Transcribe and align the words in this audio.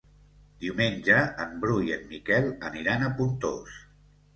Diumenge 0.65 1.19
en 1.45 1.55
Bru 1.67 1.77
i 1.91 1.95
en 1.99 2.11
Miquel 2.17 2.51
aniran 2.75 3.11
a 3.11 3.15
Pontós. 3.23 3.83